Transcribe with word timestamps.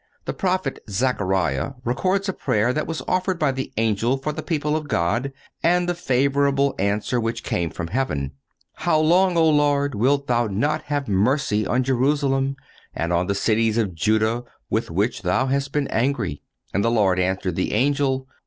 (205) 0.25 0.25
The 0.25 0.33
prophet 0.39 0.79
Zachariah 0.89 1.73
records 1.85 2.27
a 2.27 2.33
prayer 2.33 2.73
that 2.73 2.87
was 2.87 3.03
offered 3.07 3.37
by 3.37 3.51
the 3.51 3.71
angel 3.77 4.17
for 4.17 4.31
the 4.33 4.41
people 4.41 4.75
of 4.75 4.87
God, 4.87 5.31
and 5.61 5.87
the 5.87 5.93
favorable 5.93 6.73
answer 6.79 7.19
which 7.19 7.43
came 7.43 7.69
from 7.69 7.85
heaven: 7.89 8.31
"How 8.77 8.99
long, 8.99 9.37
O 9.37 9.47
Lord, 9.47 9.93
wilt 9.93 10.25
Thou 10.25 10.47
not 10.47 10.81
have 10.85 11.07
mercy 11.07 11.67
on 11.67 11.83
Jerusalem, 11.83 12.55
and 12.95 13.13
on 13.13 13.27
the 13.27 13.35
cities 13.35 13.77
of 13.77 13.93
Juda, 13.93 14.43
with 14.71 14.89
which 14.89 15.21
Thou 15.21 15.45
hast 15.45 15.71
been 15.71 15.87
angry?... 15.89 16.41
And 16.73 16.83
the 16.83 16.89
Lord 16.89 17.19
answered 17.19 17.55
the 17.55 17.73
angel 17.73 18.27